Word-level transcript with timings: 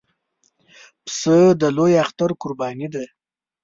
پسه 1.05 1.37
د 1.61 1.63
لوی 1.77 1.93
اختر 2.03 2.29
قرباني 2.41 2.87
ده. 2.93 3.05